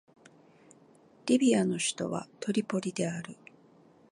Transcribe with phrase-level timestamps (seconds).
[1.27, 3.35] リビアの首都はトリポリである